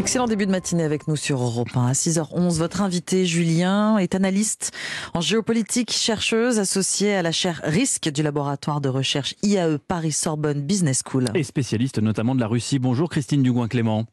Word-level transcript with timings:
Excellent 0.00 0.26
début 0.26 0.46
de 0.46 0.50
matinée 0.50 0.84
avec 0.84 1.08
nous 1.08 1.16
sur 1.16 1.42
Europe 1.42 1.70
1 1.74 1.86
à 1.86 1.92
6h11. 1.92 2.58
Votre 2.58 2.82
invité 2.82 3.26
Julien 3.26 3.98
est 3.98 4.14
analyste 4.14 4.72
en 5.14 5.20
géopolitique, 5.20 5.92
chercheuse 5.92 6.58
associée 6.58 7.14
à 7.14 7.22
la 7.22 7.32
chaire 7.32 7.60
risque 7.64 8.08
du 8.10 8.22
laboratoire 8.22 8.80
de 8.80 8.88
recherche 8.88 9.34
IAE 9.42 9.78
Paris 9.78 10.12
Sorbonne 10.12 10.60
Business 10.60 11.02
School. 11.04 11.28
Et 11.34 11.42
spécialiste 11.42 11.98
notamment 11.98 12.34
de 12.34 12.40
la 12.40 12.46
Russie. 12.46 12.78
Bonjour 12.78 13.08
Christine 13.08 13.42
Dugouin-Clément. 13.42 14.04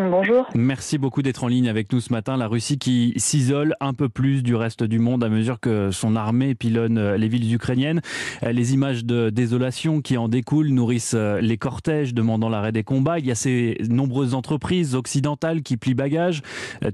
Bonjour. 0.00 0.46
Merci 0.54 0.96
beaucoup 0.96 1.22
d'être 1.22 1.42
en 1.42 1.48
ligne 1.48 1.68
avec 1.68 1.92
nous 1.92 2.00
ce 2.00 2.12
matin. 2.12 2.36
La 2.36 2.46
Russie 2.46 2.78
qui 2.78 3.14
s'isole 3.16 3.74
un 3.80 3.94
peu 3.94 4.08
plus 4.08 4.44
du 4.44 4.54
reste 4.54 4.84
du 4.84 5.00
monde 5.00 5.24
à 5.24 5.28
mesure 5.28 5.58
que 5.58 5.90
son 5.90 6.14
armée 6.14 6.54
pilonne 6.54 6.98
euh, 6.98 7.16
les 7.16 7.26
villes 7.26 7.52
ukrainiennes. 7.52 8.00
Euh, 8.44 8.52
les 8.52 8.74
images 8.74 9.04
de 9.04 9.30
désolation 9.30 10.00
qui 10.00 10.16
en 10.16 10.28
découlent 10.28 10.68
nourrissent 10.68 11.16
euh, 11.16 11.40
les 11.40 11.56
cortèges 11.56 12.14
demandant 12.14 12.48
l'arrêt 12.48 12.70
des 12.70 12.84
combats. 12.84 13.18
Il 13.18 13.26
y 13.26 13.32
a 13.32 13.34
ces 13.34 13.76
nombreuses 13.88 14.34
entreprises 14.34 14.94
occidentales 14.94 15.62
qui 15.62 15.76
plient 15.76 15.94
bagages, 15.94 16.42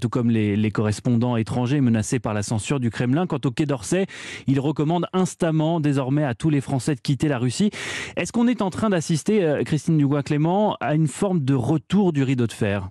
tout 0.00 0.08
comme 0.08 0.30
les, 0.30 0.70
correspondants 0.70 1.36
étrangers 1.36 1.82
menacés 1.82 2.20
par 2.20 2.32
la 2.32 2.42
censure 2.42 2.80
du 2.80 2.88
Kremlin. 2.88 3.26
Quant 3.26 3.40
au 3.44 3.50
Quai 3.50 3.66
d'Orsay, 3.66 4.06
il 4.46 4.60
recommande 4.60 5.06
instamment 5.12 5.78
désormais 5.78 6.24
à 6.24 6.34
tous 6.34 6.48
les 6.48 6.62
Français 6.62 6.94
de 6.94 7.00
quitter 7.00 7.28
la 7.28 7.36
Russie. 7.36 7.70
Est-ce 8.16 8.32
qu'on 8.32 8.48
est 8.48 8.62
en 8.62 8.70
train 8.70 8.88
d'assister, 8.88 9.60
Christine 9.66 9.98
Dugois-Clément, 9.98 10.78
à 10.80 10.94
une 10.94 11.06
forme 11.06 11.44
de 11.44 11.54
retour 11.54 12.14
du 12.14 12.22
rideau 12.22 12.46
de 12.46 12.52
fer? 12.52 12.88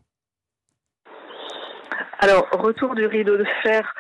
Alors, 2.24 2.48
retour 2.52 2.96
du 2.96 3.06
rideau 3.06 3.36
de 3.36 3.44
fer. 3.64 3.94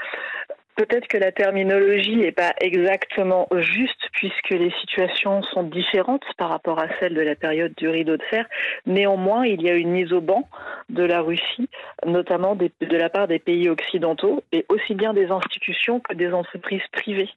Peut-être 0.78 1.08
que 1.08 1.18
la 1.18 1.34
terminologie 1.34 2.16
n'est 2.16 2.32
pas 2.32 2.54
exactement 2.62 3.50
juste 3.58 4.00
puisque 4.14 4.52
les 4.52 4.72
situations 4.80 5.44
sont 5.44 5.64
différentes 5.64 6.24
par 6.38 6.48
rapport 6.48 6.80
à 6.80 6.88
celle 7.02 7.16
de 7.16 7.22
la 7.22 7.36
période 7.36 7.74
du 7.76 7.90
rideau 7.90 8.16
de 8.16 8.24
fer. 8.30 8.46
Néanmoins, 8.86 9.46
il 9.46 9.62
y 9.62 9.70
a 9.70 9.74
une 9.74 9.92
mise 9.92 10.14
au 10.14 10.22
banc 10.22 10.48
de 10.88 11.04
la 11.04 11.20
Russie, 11.20 11.70
notamment 12.06 12.56
de 12.56 12.72
la 12.98 13.10
part 13.10 13.28
des 13.28 13.40
pays 13.40 13.68
occidentaux 13.68 14.42
et 14.54 14.66
aussi 14.70 14.96
bien 14.96 15.14
des 15.14 15.30
institutions 15.30 16.00
que 16.00 16.14
des 16.14 16.32
entreprises 16.32 16.88
privées. 16.94 17.30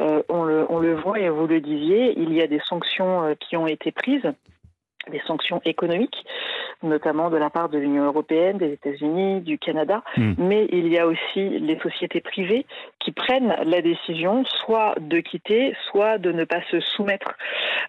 Euh, 0.00 0.24
on, 0.28 0.42
le, 0.42 0.66
on, 0.68 0.80
le, 0.80 0.96
voit 0.96 1.20
et 1.20 1.28
vous 1.28 1.46
le 1.46 1.60
disiez, 1.60 2.18
il 2.18 2.34
y 2.34 2.42
a 2.42 2.48
des 2.48 2.60
sanctions 2.68 3.22
euh, 3.22 3.34
qui 3.38 3.56
ont 3.56 3.68
été 3.68 3.92
prises 3.92 4.32
des 5.10 5.20
sanctions 5.26 5.60
économiques, 5.64 6.24
notamment 6.82 7.30
de 7.30 7.36
la 7.36 7.50
part 7.50 7.68
de 7.68 7.78
l'Union 7.78 8.04
européenne, 8.04 8.58
des 8.58 8.72
États-Unis, 8.72 9.40
du 9.40 9.58
Canada, 9.58 10.02
hmm. 10.16 10.34
mais 10.38 10.68
il 10.72 10.88
y 10.88 10.98
a 10.98 11.06
aussi 11.06 11.58
les 11.58 11.78
sociétés 11.80 12.20
privées 12.20 12.66
qui 13.00 13.12
prennent 13.12 13.54
la 13.64 13.82
décision 13.82 14.44
soit 14.64 14.94
de 15.00 15.20
quitter, 15.20 15.74
soit 15.90 16.18
de 16.18 16.32
ne 16.32 16.44
pas 16.44 16.60
se 16.70 16.80
soumettre 16.80 17.32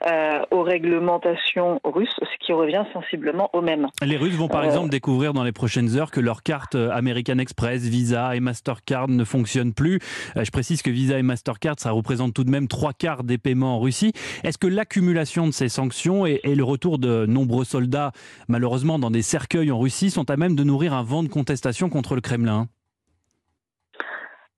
euh, 0.10 0.42
aux 0.52 0.62
réglementations 0.62 1.80
russes, 1.84 2.16
ce 2.22 2.46
qui 2.46 2.54
revient 2.54 2.84
sensiblement 2.94 3.50
au 3.54 3.62
même. 3.62 3.88
Les 4.04 4.18
Russes 4.18 4.36
vont 4.36 4.48
par 4.48 4.62
euh, 4.62 4.68
exemple 4.68 4.90
découvrir 4.90 5.34
dans 5.34 5.44
les 5.44 5.52
prochaines 5.52 5.98
heures 5.98 6.12
que 6.12 6.20
leurs 6.20 6.44
cartes 6.44 6.76
American 6.76 7.40
Express, 7.40 7.84
Visa 7.84 8.36
et 8.36 8.40
Mastercard 8.40 9.08
ne 9.08 9.24
fonctionnent 9.24 9.74
plus. 9.74 10.00
Euh, 10.36 10.44
je 10.44 10.52
précise 10.52 10.82
que 10.82 10.92
Visa 10.92 11.18
et 11.18 11.24
Mastercard, 11.24 11.76
ça 11.80 11.92
représente 11.92 12.34
tout 12.34 12.44
de 12.44 12.52
même 12.52 12.68
trois 12.68 12.94
quarts 12.94 13.24
des 13.24 13.38
paiements 13.38 13.78
en 13.78 13.80
Russie. 13.80 14.14
Est-ce 14.44 14.58
que 14.58 14.68
l'accumulation 14.68 15.48
de 15.48 15.52
ces 15.52 15.70
sanctions 15.70 16.26
et, 16.26 16.42
et 16.44 16.56
le 16.56 16.64
retour 16.64 17.00
de 17.00 17.07
de 17.08 17.26
nombreux 17.26 17.66
soldats, 17.66 18.12
malheureusement 18.48 19.00
dans 19.00 19.12
des 19.12 19.22
cercueils 19.22 19.72
en 19.72 19.80
Russie, 19.80 20.10
sont 20.10 20.30
à 20.30 20.38
même 20.38 20.56
de 20.56 20.64
nourrir 20.64 20.94
un 20.94 21.04
vent 21.04 21.24
de 21.24 21.30
contestation 21.30 21.90
contre 21.90 22.16
le 22.16 22.22
Kremlin. 22.22 22.68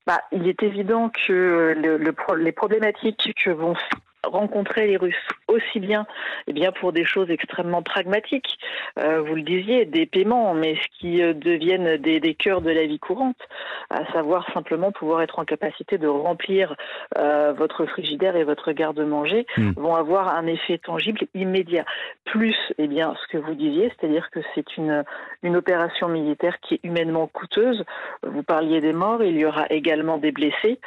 Bah, 0.07 0.21
il 0.31 0.47
est 0.47 0.63
évident 0.63 1.11
que 1.27 1.75
les 2.35 2.51
problématiques 2.51 3.31
que 3.43 3.51
vont 3.51 3.75
rencontrer 4.23 4.87
les 4.87 4.97
Russes 4.97 5.27
aussi 5.49 5.79
bien, 5.79 6.05
eh 6.47 6.53
bien 6.53 6.71
pour 6.71 6.93
des 6.93 7.05
choses 7.05 7.29
extrêmement 7.29 7.81
pragmatiques, 7.81 8.59
euh, 8.99 9.21
vous 9.21 9.35
le 9.35 9.41
disiez, 9.41 9.85
des 9.85 10.05
paiements, 10.05 10.53
mais 10.53 10.75
ce 10.75 10.99
qui 10.99 11.21
euh, 11.21 11.33
deviennent 11.33 11.97
des, 11.97 12.19
des, 12.19 12.35
cœurs 12.35 12.61
de 12.61 12.71
la 12.71 12.85
vie 12.85 12.99
courante, 12.99 13.37
à 13.89 14.05
savoir 14.13 14.45
simplement 14.53 14.91
pouvoir 14.91 15.21
être 15.21 15.39
en 15.39 15.45
capacité 15.45 15.97
de 15.97 16.07
remplir 16.07 16.75
euh, 17.17 17.53
votre 17.53 17.85
frigidaire 17.85 18.35
et 18.35 18.43
votre 18.43 18.71
garde-manger, 18.71 19.45
hmm. 19.57 19.71
vont 19.75 19.95
avoir 19.95 20.35
un 20.35 20.45
effet 20.47 20.77
tangible 20.77 21.21
immédiat. 21.33 21.85
Plus, 22.25 22.55
eh 22.77 22.87
bien, 22.87 23.15
ce 23.21 23.27
que 23.31 23.37
vous 23.37 23.55
disiez, 23.55 23.91
c'est-à-dire 23.99 24.29
que 24.31 24.39
c'est 24.53 24.77
une, 24.77 25.03
une 25.43 25.55
opération 25.55 26.07
militaire 26.07 26.59
qui 26.61 26.75
est 26.75 26.79
humainement 26.83 27.27
coûteuse. 27.27 27.83
Vous 28.23 28.43
parliez 28.43 28.81
des 28.81 28.93
morts, 28.93 29.23
il 29.23 29.37
y 29.37 29.45
aura 29.45 29.65
également 29.69 30.17
des 30.17 30.31
blessés, 30.31 30.79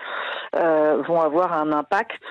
euh, 0.56 1.02
vont 1.06 1.20
avoir 1.20 1.52
un 1.52 1.72
impact 1.72 2.22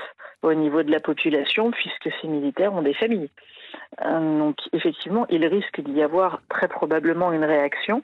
au 0.41 0.53
niveau 0.53 0.83
de 0.83 0.91
la 0.91 0.99
population, 0.99 1.71
puisque 1.71 2.09
ces 2.21 2.27
militaires 2.27 2.73
ont 2.73 2.81
des 2.81 2.93
familles. 2.93 3.29
Euh, 4.05 4.39
donc 4.39 4.57
effectivement, 4.73 5.25
il 5.29 5.45
risque 5.45 5.81
d'y 5.81 6.01
avoir 6.01 6.41
très 6.49 6.67
probablement 6.67 7.31
une 7.31 7.43
réaction. 7.43 8.03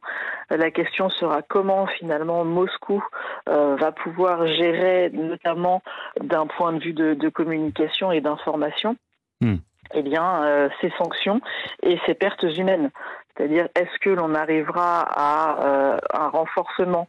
La 0.50 0.72
question 0.72 1.10
sera 1.10 1.42
comment 1.42 1.88
finalement 1.88 2.44
Moscou 2.46 3.04
euh, 3.50 3.76
va 3.76 3.92
pouvoir 3.92 4.48
gérer, 4.48 5.10
notamment 5.12 5.82
d'un 6.22 6.48
point 6.48 6.74
de 6.74 6.80
vue 6.80 6.94
de, 6.94 7.30
communication 7.30 8.12
et 8.12 8.22
d'information, 8.22 8.96
hmm. 9.42 9.56
eh 9.94 10.02
bien 10.02 10.44
euh, 10.44 10.70
ces 10.82 10.92
sanctions 10.98 11.42
et 11.84 12.00
ces 12.06 12.14
pertes 12.14 12.44
humaines. 12.44 12.92
C'est-à-dire, 13.36 13.68
est-ce 13.76 14.00
que 14.00 14.10
l'on 14.10 14.34
arrivera 14.34 15.02
à 15.02 16.00
un 16.12 16.30
renforcement 16.30 17.08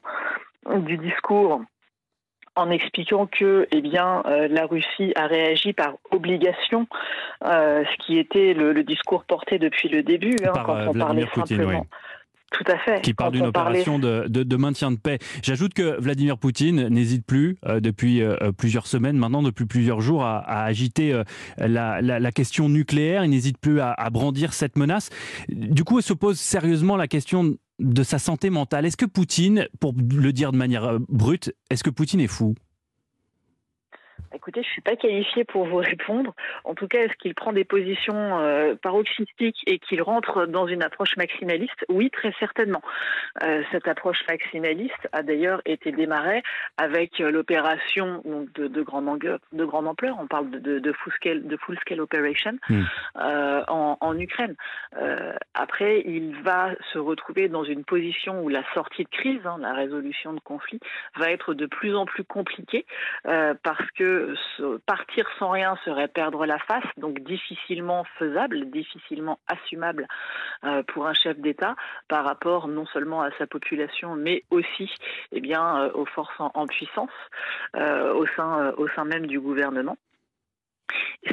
du 0.76 0.98
discours 0.98 1.62
en 2.58 2.70
expliquant 2.70 3.26
que 3.26 3.68
eh 3.70 3.80
bien, 3.80 4.22
euh, 4.26 4.48
la 4.48 4.66
Russie 4.66 5.12
a 5.14 5.26
réagi 5.26 5.72
par 5.72 5.94
obligation, 6.10 6.88
euh, 7.44 7.84
ce 7.84 8.04
qui 8.04 8.18
était 8.18 8.52
le, 8.52 8.82
discours 8.82 9.24
porté 9.24 9.58
depuis 9.58 9.88
le 9.88 10.02
début, 10.02 10.36
hein, 10.44 10.52
quand 10.54 10.76
euh, 10.76 10.86
on 10.88 10.94
parlait 10.94 11.26
simplement. 11.34 11.86
Tout 12.50 12.64
à 12.66 12.78
fait. 12.78 13.02
Qui 13.02 13.12
parle 13.12 13.32
d'une 13.32 13.46
opération 13.46 13.98
de, 13.98 14.56
maintien 14.56 14.90
de 14.90 14.96
paix. 14.96 15.18
J'ajoute 15.42 15.74
que 15.74 16.00
Vladimir 16.00 16.38
Poutine 16.38 16.88
n'hésite 16.88 17.26
plus, 17.26 17.58
depuis 17.62 18.22
plusieurs 18.56 18.86
semaines, 18.86 19.18
maintenant 19.18 19.42
depuis 19.42 19.66
plusieurs 19.66 20.00
jours, 20.00 20.24
à, 20.24 20.64
agiter 20.64 21.22
la, 21.58 22.32
question 22.32 22.70
nucléaire. 22.70 23.22
Il 23.22 23.30
n'hésite 23.30 23.58
plus 23.58 23.80
à, 23.80 23.92
à, 23.92 24.08
brandir 24.08 24.54
cette 24.54 24.78
menace. 24.78 25.10
Du 25.50 25.84
coup, 25.84 26.00
se 26.00 26.14
pose 26.14 26.40
sérieusement 26.40 26.96
la 26.96 27.06
question 27.06 27.58
de 27.78 28.02
sa 28.02 28.18
santé 28.18 28.50
mentale. 28.50 28.86
Est-ce 28.86 28.96
que 28.96 29.06
Poutine, 29.06 29.68
pour 29.80 29.94
le 29.94 30.32
dire 30.32 30.52
de 30.52 30.56
manière 30.56 30.84
euh, 30.84 30.98
brute, 31.08 31.52
est-ce 31.70 31.84
que 31.84 31.90
Poutine 31.90 32.20
est 32.20 32.26
fou? 32.26 32.54
Écoutez, 34.34 34.62
je 34.62 34.68
suis 34.68 34.82
pas 34.82 34.96
qualifiée 34.96 35.44
pour 35.44 35.66
vous 35.66 35.76
répondre. 35.78 36.34
En 36.64 36.74
tout 36.74 36.88
cas, 36.88 37.00
est-ce 37.00 37.14
qu'il 37.14 37.34
prend 37.34 37.52
des 37.52 37.64
positions 37.64 38.38
euh, 38.38 38.74
paroxystiques 38.74 39.62
et 39.66 39.78
qu'il 39.78 40.02
rentre 40.02 40.46
dans 40.46 40.66
une 40.66 40.82
approche 40.82 41.16
maximaliste? 41.16 41.84
Oui, 41.88 42.10
très 42.10 42.32
certainement. 42.38 42.82
Euh, 43.42 43.62
cette 43.72 43.88
approche 43.88 44.24
maximaliste 44.28 45.08
a 45.12 45.22
d'ailleurs 45.22 45.60
été 45.64 45.92
démarrée 45.92 46.42
avec 46.76 47.20
euh, 47.20 47.30
l'opération 47.30 48.22
de, 48.54 48.68
de, 48.68 48.82
grande 48.82 49.08
de 49.52 49.64
grande 49.64 49.86
ampleur. 49.86 50.16
On 50.20 50.26
parle 50.26 50.50
de, 50.50 50.78
de, 50.78 50.92
full 50.92 51.12
scale, 51.14 51.46
de 51.46 51.56
full 51.56 51.78
scale 51.80 52.00
operation 52.00 52.58
hmm. 52.68 52.82
euh, 53.20 53.62
en, 53.68 53.96
en, 54.00 54.18
Ukraine. 54.18 54.56
Après, 55.54 56.02
il 56.06 56.34
va 56.42 56.70
se 56.92 56.98
retrouver 56.98 57.48
dans 57.48 57.64
une 57.64 57.84
position 57.84 58.42
où 58.42 58.48
la 58.48 58.62
sortie 58.74 59.04
de 59.04 59.08
crise, 59.08 59.40
hein, 59.44 59.56
la 59.60 59.72
résolution 59.72 60.32
de 60.32 60.40
conflit, 60.40 60.80
va 61.16 61.30
être 61.30 61.54
de 61.54 61.66
plus 61.66 61.94
en 61.94 62.04
plus 62.04 62.24
compliquée 62.24 62.84
parce 63.24 63.90
que 63.96 64.07
partir 64.86 65.26
sans 65.38 65.50
rien 65.50 65.76
serait 65.84 66.08
perdre 66.08 66.46
la 66.46 66.58
face, 66.58 66.84
donc 66.96 67.20
difficilement 67.20 68.04
faisable, 68.18 68.70
difficilement 68.70 69.38
assumable 69.46 70.06
euh, 70.64 70.82
pour 70.82 71.06
un 71.06 71.14
chef 71.14 71.38
d'État 71.38 71.76
par 72.08 72.24
rapport 72.24 72.68
non 72.68 72.86
seulement 72.86 73.22
à 73.22 73.30
sa 73.38 73.46
population, 73.46 74.14
mais 74.14 74.44
aussi 74.50 74.90
eh 75.32 75.40
bien, 75.40 75.82
euh, 75.82 75.90
aux 75.94 76.06
forces 76.06 76.34
en, 76.38 76.66
puissance 76.66 77.10
euh, 77.76 78.12
au, 78.14 78.26
sein, 78.26 78.72
au 78.76 78.88
sein 78.88 79.04
même 79.04 79.26
du 79.26 79.40
gouvernement 79.40 79.96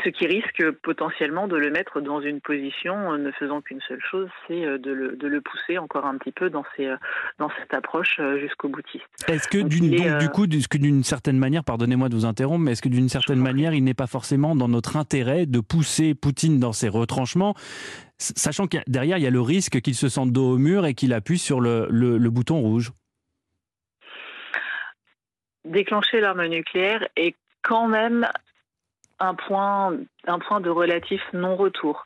ce 0.04 0.10
qui 0.10 0.28
risque 0.28 0.72
potentiellement 0.84 1.48
de 1.48 1.56
le 1.56 1.70
mettre 1.70 2.02
dans 2.02 2.22
une 2.22 2.42
position 2.42 3.14
euh, 3.14 3.18
ne 3.18 3.32
faisant 3.32 3.62
qu'une 3.62 3.82
seule 3.88 4.02
chose, 4.02 4.30
c'est 4.48 4.66
euh, 4.66 4.78
de 4.78 4.92
le, 4.92 5.16
de 5.16 5.28
le, 5.28 5.42
pousser 5.42 5.78
encore 5.78 6.06
un 6.06 6.18
petit 6.18 6.32
peu 6.32 6.50
dans, 6.50 6.64
euh, 6.80 6.98
dans 7.40 7.50
cette 7.60 7.74
approche 7.74 8.20
jusqu'au 8.40 8.70
boutiste. 8.70 9.06
Est-ce 9.28 9.48
que 9.48 9.60
du 9.60 10.30
coup, 10.30 10.48
d'une 10.48 11.04
certaine 11.04 11.38
manière, 11.38 11.64
pardonnez-moi 11.64 12.10
de 12.10 12.16
vous 12.16 12.26
interrompre, 12.26 12.64
mais 12.64 12.72
est-ce 12.72 12.82
que 12.82 12.90
d'une 12.90 13.10
certaine 13.10 13.40
manière, 13.40 13.74
il 13.74 13.84
n'est 13.84 13.94
pas 13.94 14.08
forcément 14.08 14.56
dans 14.56 14.68
notre 14.68 14.98
intérêt 14.98 15.46
de 15.46 15.60
pousser 15.60 16.14
Poutine 16.16 16.60
dans 16.60 16.74
ses 16.74 16.90
retranchements 16.90 17.56
sachant 18.18 18.68
que 18.68 18.78
derrière, 18.88 19.18
il 19.18 19.24
y 19.24 19.28
a 19.28 19.32
le 19.32 19.42
risque 19.42 19.82
qu'il 19.82 19.96
se 19.96 20.08
sente 20.08 20.32
dos 20.32 20.54
au 20.54 20.58
mur 20.58 20.86
et 20.86 20.94
qu'il 20.94 21.14
appuie 21.14 21.38
sur 21.38 21.60
le, 21.60 21.88
le, 21.90 22.18
le 22.18 22.30
bouton 22.30 22.62
rouge? 22.62 22.92
Déclencher 25.66 26.22
l'arme 26.22 26.46
nucléaire 26.46 27.06
est 27.18 27.36
quand 27.62 27.88
même 27.88 28.26
un 29.20 29.34
point, 29.34 29.98
un 30.28 30.40
point 30.40 30.60
de 30.60 30.70
relatif 30.70 31.22
non-retour. 31.34 32.06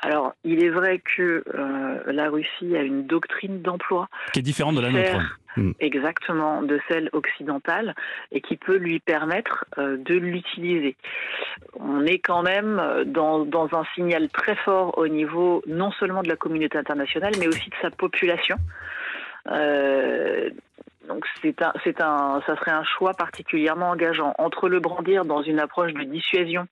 Alors, 0.00 0.34
il 0.44 0.62
est 0.62 0.70
vrai 0.70 1.00
que 1.16 1.44
euh, 1.54 2.12
la 2.12 2.30
Russie 2.30 2.76
a 2.76 2.82
une 2.82 3.06
doctrine 3.06 3.62
d'emploi 3.62 4.08
qui 4.32 4.38
est 4.38 4.42
différente 4.42 4.76
de 4.76 4.80
la 4.80 4.90
nôtre. 4.90 5.38
hmm. 5.56 5.72
exactement 5.80 6.62
de 6.62 6.80
celle 6.88 7.10
occidentale 7.12 7.94
et 8.32 8.40
qui 8.40 8.56
peut 8.56 8.76
lui 8.76 9.00
permettre 9.00 9.64
euh, 9.78 9.96
de 9.96 10.14
l'utiliser. 10.14 10.96
On 11.78 12.04
est 12.06 12.18
quand 12.18 12.42
même 12.42 12.80
dans, 13.06 13.44
dans, 13.44 13.68
un 13.72 13.84
signal 13.94 14.28
très 14.28 14.56
fort 14.56 14.96
au 14.98 15.08
niveau 15.08 15.62
non 15.66 15.90
seulement 15.92 16.22
de 16.22 16.28
la 16.28 16.36
communauté 16.36 16.78
internationale, 16.78 17.32
mais 17.38 17.48
aussi 17.48 17.70
de 17.70 17.76
sa 17.82 17.90
population. 17.90 18.56
Euh, 19.50 20.50
donc 21.08 21.24
c'est 21.42 21.60
un, 21.62 21.72
c'est 21.84 22.00
un, 22.00 22.40
ça 22.46 22.56
serait 22.56 22.70
un 22.70 22.84
choix 22.84 23.12
particulièrement 23.14 23.90
engageant 23.90 24.34
entre 24.38 24.68
le 24.68 24.80
brandir 24.80 25.24
dans 25.24 25.42
une 25.42 25.58
approche 25.58 25.92
de 25.92 26.04
dissuasion, 26.04 26.66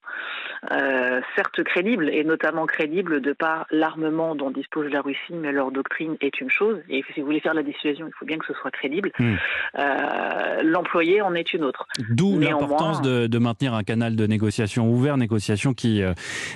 euh, 0.71 1.21
certes 1.35 1.63
crédible 1.63 2.09
et 2.09 2.23
notamment 2.23 2.65
crédible 2.65 3.21
de 3.21 3.33
par 3.33 3.65
l'armement 3.71 4.35
dont 4.35 4.49
dispose 4.49 4.91
la 4.91 5.01
Russie, 5.01 5.33
mais 5.33 5.51
leur 5.51 5.71
doctrine 5.71 6.15
est 6.21 6.39
une 6.41 6.49
chose. 6.49 6.79
Et 6.89 7.03
si 7.13 7.19
vous 7.19 7.27
voulez 7.27 7.39
faire 7.39 7.53
la 7.53 7.63
dissuasion, 7.63 8.07
il 8.07 8.13
faut 8.17 8.25
bien 8.25 8.37
que 8.37 8.45
ce 8.45 8.53
soit 8.53 8.71
crédible. 8.71 9.11
Hmm. 9.19 9.35
Euh, 9.79 10.63
l'employé 10.63 11.21
en 11.21 11.35
est 11.35 11.53
une 11.53 11.63
autre. 11.63 11.85
D'où 12.09 12.39
l'importance 12.39 13.01
de, 13.01 13.27
de, 13.27 13.37
maintenir 13.37 13.73
un 13.73 13.83
canal 13.83 14.15
de 14.15 14.25
négociation 14.25 14.89
ouvert, 14.89 15.17
négociations 15.17 15.73
qui 15.73 16.01
euh, 16.01 16.13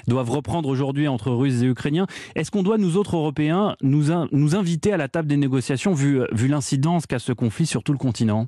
doivent 0.08 0.32
reprendre 0.32 0.70
aujourd'hui 0.70 1.08
entre 1.08 1.32
Russes 1.32 1.62
et 1.62 1.68
Ukrainiens. 1.68 2.08
Est-ce 2.36 2.50
qu'on 2.50 2.64
doit 2.64 2.78
nous 2.78 2.98
autres 2.98 3.16
Européens 3.16 3.76
nous, 3.82 4.06
nous 4.32 4.56
inviter 4.56 4.94
à 4.94 4.98
la 4.98 5.08
table 5.08 5.28
des 5.28 5.38
négociations 5.38 5.94
vu, 5.94 6.22
vu 6.32 6.48
l'incidence 6.48 7.06
qu'a 7.06 7.20
ce 7.20 7.34
conflit 7.34 7.67
sur 7.68 7.84
tout 7.84 7.92
le 7.92 8.00
continent? 8.00 8.48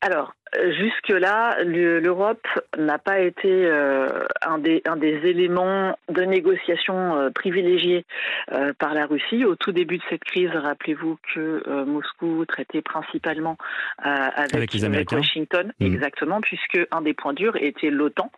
Alors, 0.00 0.34
Jusque-là, 0.62 1.62
l'Europe 1.64 2.46
n'a 2.78 2.98
pas 2.98 3.18
été 3.18 3.48
euh, 3.48 4.08
un, 4.46 4.58
des, 4.58 4.82
un, 4.86 4.96
des, 4.96 5.20
éléments 5.24 5.98
de 6.08 6.22
négociation 6.22 7.16
euh, 7.16 7.30
privilégiés 7.30 8.04
euh, 8.52 8.72
par 8.78 8.94
la 8.94 9.06
Russie. 9.06 9.44
Au 9.44 9.56
tout 9.56 9.72
début 9.72 9.98
de 9.98 10.02
cette 10.08 10.22
crise, 10.22 10.50
rappelez-vous 10.50 11.18
que 11.34 11.84
Moscou 11.84 12.44
traitait 12.46 12.82
principalement 12.82 13.56
avec, 13.98 14.70
Washington, 15.12 15.72
mmh. 15.80 15.84
exactement, 15.84 16.40
puisque 16.40 16.78
un 16.90 17.02
des 17.02 17.14
points 17.14 17.32
durs 17.32 17.56
était 17.56 17.90
l'OTAN. 17.90 18.30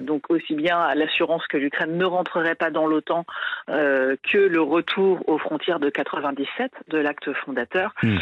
donc 0.00 0.30
aussi 0.30 0.54
bien 0.54 0.94
l'assurance 0.94 1.46
que 1.46 1.56
l'Ukraine 1.56 1.96
ne 1.96 2.04
rentrerait 2.04 2.54
pas 2.54 2.70
dans 2.70 2.86
l'OTAN 2.86 3.24
que 3.68 4.38
le 4.38 4.60
retour 4.60 5.28
aux 5.28 5.38
frontières 5.38 5.80
de 5.80 5.90
97 5.90 6.72
de 6.88 6.98
l'acte 6.98 7.32
fondateur, 7.32 7.94
mmh. 8.02 8.18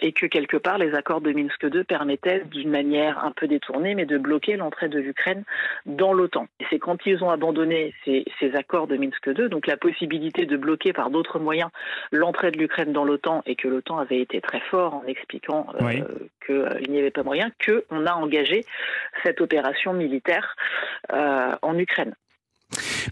et 0.00 0.12
que 0.12 0.26
quelque 0.26 0.56
part 0.56 0.78
les 0.78 0.94
accords 0.94 1.20
de 1.20 1.32
Minsk 1.32 1.62
II 1.62 1.84
permettent 1.84 2.13
d'une 2.46 2.70
manière 2.70 3.24
un 3.24 3.32
peu 3.32 3.46
détournée, 3.46 3.94
mais 3.94 4.06
de 4.06 4.18
bloquer 4.18 4.56
l'entrée 4.56 4.88
de 4.88 4.98
l'Ukraine 4.98 5.44
dans 5.86 6.12
l'OTAN. 6.12 6.46
Et 6.60 6.66
c'est 6.70 6.78
quand 6.78 7.06
ils 7.06 7.22
ont 7.22 7.30
abandonné 7.30 7.94
ces, 8.04 8.24
accords 8.54 8.86
de 8.86 8.96
Minsk 8.96 9.26
II, 9.26 9.48
donc 9.48 9.66
la 9.66 9.76
possibilité 9.76 10.46
de 10.46 10.56
bloquer 10.56 10.92
par 10.92 11.10
d'autres 11.10 11.38
moyens 11.38 11.70
l'entrée 12.12 12.50
de 12.50 12.58
l'Ukraine 12.58 12.92
dans 12.92 13.04
l'OTAN 13.04 13.42
et 13.46 13.56
que 13.56 13.68
l'OTAN 13.68 13.98
avait 13.98 14.20
été 14.20 14.40
très 14.40 14.60
fort 14.60 14.94
en 14.94 15.04
expliquant 15.06 15.66
euh, 15.80 16.04
qu'il 16.46 16.90
n'y 16.90 16.98
avait 16.98 17.10
pas 17.10 17.22
moyen, 17.22 17.50
qu'on 17.64 18.06
a 18.06 18.12
engagé 18.12 18.64
cette 19.22 19.40
opération 19.40 19.92
militaire 19.92 20.56
euh, 21.12 21.52
en 21.62 21.78
Ukraine. 21.78 22.14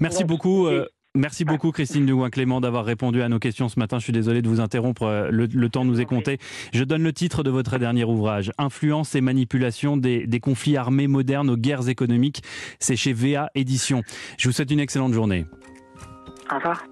Merci 0.01 0.25
beaucoup. 0.25 0.69
Merci 1.15 1.45
beaucoup 1.45 1.73
Christine 1.73 2.07
Dugouin-Clément 2.07 2.63
d'avoir 2.63 2.87
répondu 2.87 3.21
à 3.21 3.29
nos 3.29 3.39
questions 3.39 3.69
ce 3.69 3.79
matin. 3.79 3.99
Je 3.99 4.05
suis 4.05 4.15
désolé 4.15 4.41
de 4.41 4.49
vous 4.49 4.61
interrompre, 4.61 5.03
euh, 5.03 5.29
le, 5.31 5.69
temps 5.69 5.85
nous 5.85 6.01
est 6.01 6.07
compté. 6.07 6.39
Je 6.73 6.85
donne 6.85 7.03
le 7.03 7.13
titre 7.13 7.43
de 7.43 7.51
votre 7.51 7.77
dernier 7.77 8.05
ouvrage, 8.05 8.51
Influence 8.57 9.15
et 9.15 9.21
manipulation 9.21 9.99
des, 9.99 10.27
des 10.27 10.41
conflits 10.41 10.79
armés 10.79 11.09
modernes 11.09 11.51
aux 11.51 11.57
guerres 11.59 11.91
économiques. 11.91 12.43
C'est 12.81 12.97
chez 12.97 13.13
VA 13.13 13.51
Édition. 13.55 14.03
Je 14.39 14.49
vous 14.49 14.55
souhaite 14.55 14.71
une 14.71 14.81
excellente 14.81 15.13
journée. 15.13 15.45
Au 16.51 16.55
revoir. 16.55 16.83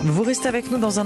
Vous 0.00 0.22
restez 0.22 0.48
avec 0.48 0.70
nous 0.70 0.78
dans 0.78 0.98
un 0.98 0.98